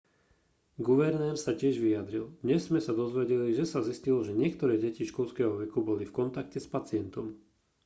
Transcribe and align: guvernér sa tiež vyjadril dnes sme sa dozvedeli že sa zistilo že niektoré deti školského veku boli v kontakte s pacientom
guvernér 0.87 1.35
sa 1.43 1.51
tiež 1.59 1.75
vyjadril 1.85 2.25
dnes 2.45 2.61
sme 2.67 2.79
sa 2.83 2.89
dozvedeli 3.01 3.49
že 3.59 3.65
sa 3.71 3.79
zistilo 3.89 4.19
že 4.25 4.33
niektoré 4.41 4.73
deti 4.85 5.03
školského 5.11 5.53
veku 5.63 5.79
boli 5.89 6.03
v 6.09 6.15
kontakte 6.19 6.57
s 6.61 6.65
pacientom 6.75 7.27